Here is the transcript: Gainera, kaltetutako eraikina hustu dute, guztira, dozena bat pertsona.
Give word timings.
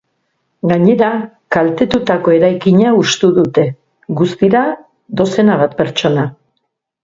Gainera, 0.69 1.09
kaltetutako 1.55 2.33
eraikina 2.39 2.95
hustu 3.01 3.31
dute, 3.37 3.67
guztira, 4.23 4.67
dozena 5.23 5.63
bat 5.65 5.81
pertsona. 5.85 6.29